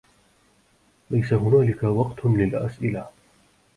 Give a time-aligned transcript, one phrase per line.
[1.11, 3.09] ليس هناك وقت للأسئلة.